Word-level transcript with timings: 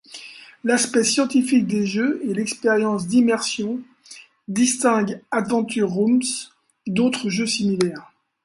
L'aspect 0.63 1.03
scientifique 1.03 1.67
des 1.67 1.85
jeux 1.85 2.21
et 2.25 2.33
l'expérience 2.33 3.05
d'immersion 3.05 3.83
distingue 4.47 5.21
AdventureRooms 5.29 6.23
d'autre 6.87 7.29
jeux 7.29 7.45
similaires. 7.45 8.11